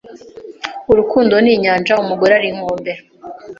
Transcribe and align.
Urukundo 0.91 1.33
ni 1.43 1.51
inyanja 1.55 1.93
umugore 2.03 2.31
ari 2.35 2.47
inkombe. 2.51 2.91